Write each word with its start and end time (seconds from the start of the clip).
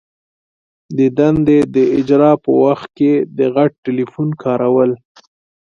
د 0.97 0.99
دندي 1.17 1.59
د 1.75 1.77
اجرا 1.99 2.31
په 2.43 2.51
وخت 2.63 2.87
کي 2.97 3.11
د 3.37 3.39
غټ 3.55 3.71
ټلیفون 3.85 4.29
کارول. 4.43 4.91